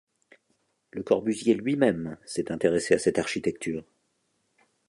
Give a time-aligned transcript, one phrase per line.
[0.89, 3.83] Le Corbusier lui-même s'est intéressé à cette architecture.